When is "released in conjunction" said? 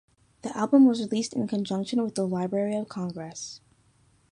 1.01-2.01